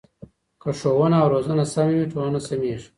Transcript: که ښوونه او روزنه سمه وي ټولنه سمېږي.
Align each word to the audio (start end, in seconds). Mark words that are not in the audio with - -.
که 0.61 0.69
ښوونه 0.79 1.17
او 1.23 1.27
روزنه 1.33 1.65
سمه 1.73 1.93
وي 1.97 2.05
ټولنه 2.13 2.39
سمېږي. 2.47 2.87